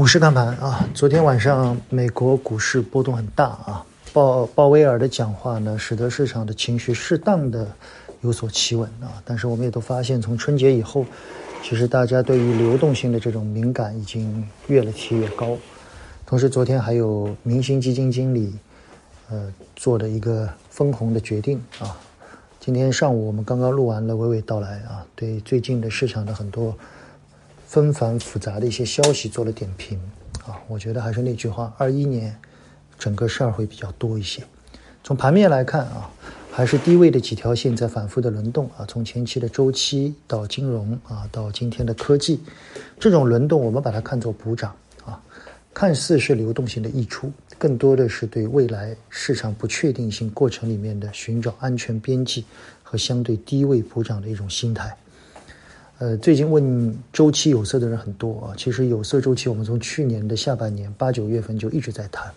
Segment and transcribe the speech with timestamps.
[0.00, 3.84] 股市看盘啊，昨天晚上美国股市波动很大啊，
[4.14, 7.70] 鲍鲍威尔的讲话呢，使得市场的情绪适当的
[8.22, 9.20] 有所企稳啊。
[9.26, 11.04] 但是我们也都发现，从春节以后，
[11.62, 15.54] 其实大家对于流动性的这种敏感已经越来提越高。
[16.24, 18.54] 同时，昨天还有明星基金经理
[19.28, 21.94] 呃做的一个分红的决定啊。
[22.58, 26.74] 今天上午我们刚刚录完了娓娓道来啊，对最近的市场的很多。
[27.70, 29.96] 纷繁复杂的一些消息做了点评
[30.44, 32.36] 啊，我觉得还是那句话，二一年
[32.98, 34.42] 整个事儿会比较多一些。
[35.04, 36.10] 从盘面来看啊，
[36.50, 42.40] 还是低位的几条线在反复的轮动啊，从前期的周期到金融啊，到今天的科技，
[42.98, 45.22] 这种轮动我们把它看作补涨啊，
[45.72, 52.44] 看似是流动性的溢出，更多的是对未来市场不确定性过程里面的寻找安全边际
[52.82, 54.96] 和相对低位补涨的一种心态。
[56.00, 58.54] 呃，最近问周期有色的人很多啊。
[58.56, 62.32] 其实有色周期，我们从去年的下半年八九月份就一直在谈，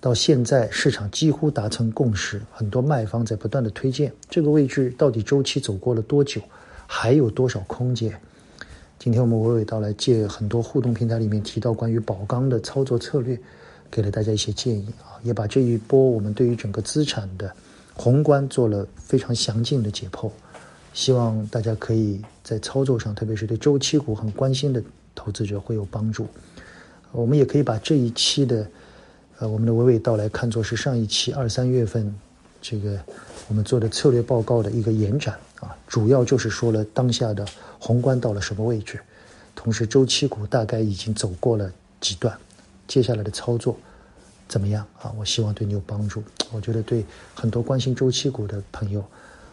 [0.00, 6.40] 到现在市场几乎达成共识，很多卖方在不断的推荐这个位置到底周期走过了多久，
[6.88, 8.20] 还有多少空间？
[8.98, 13.38] 今天我们娓娓道来，借很多互动平台里面提到关于宝钢的操作策略，
[13.92, 17.48] 给了大家一些建议啊，也把这一波我们对于整个资产的
[17.94, 20.28] 宏观做了非常详尽的解剖。
[20.92, 24.82] 希望大家可以在操作上，特别是对周期股很关心的
[25.14, 26.26] 投资者会有帮助。
[27.12, 28.66] 我们也可以把这一期的，
[29.38, 32.14] 呃，我们的娓娓道来看作是上一期二三月份
[32.60, 32.98] 这个
[33.48, 37.46] 我们做的策略报告的一个延展啊，主要就是说了当下的
[37.78, 39.00] 宏观到了什么位置，
[39.54, 42.36] 同时周期股大概已经走过了几段，
[42.86, 43.76] 接下来的操作
[44.48, 45.14] 怎么样啊？
[45.16, 46.22] 我希望对你有帮助。
[46.52, 49.04] 我觉得对很多关心周期股的朋友。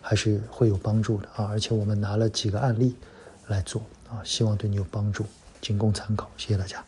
[0.08, 1.45] 还是会有帮助的啊！
[1.50, 2.95] 而且我们拿了几个案例
[3.48, 5.25] 来做啊，希望对你有帮助，
[5.62, 6.30] 仅供参考。
[6.38, 6.86] 谢谢大家。